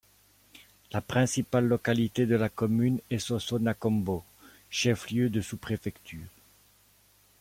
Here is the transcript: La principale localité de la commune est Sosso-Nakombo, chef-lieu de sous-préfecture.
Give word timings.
La 0.93 0.99
principale 0.99 1.67
localité 1.67 2.25
de 2.25 2.35
la 2.35 2.49
commune 2.49 2.99
est 3.11 3.19
Sosso-Nakombo, 3.19 4.23
chef-lieu 4.71 5.29
de 5.29 5.41
sous-préfecture. 5.41 6.25